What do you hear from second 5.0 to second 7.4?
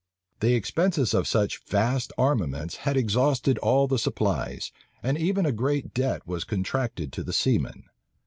and even a great debt was contracted to the